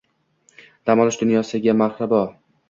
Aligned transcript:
“Dam 0.91 1.03
olish 1.03 1.19
dunyosi”ga 1.25 1.77
marhabo 1.83 2.25